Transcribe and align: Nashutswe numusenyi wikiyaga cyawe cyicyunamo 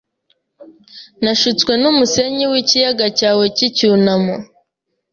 Nashutswe 1.23 1.71
numusenyi 1.81 2.43
wikiyaga 2.51 3.05
cyawe 3.17 3.45
cyicyunamo 3.55 4.35